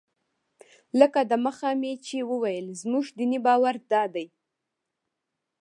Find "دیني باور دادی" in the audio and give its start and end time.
3.17-4.27